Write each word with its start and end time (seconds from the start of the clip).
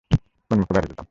কোন 0.51 0.57
মুখে 0.59 0.73
বাড়ি 0.75 0.87
যেতাম? 0.87 0.97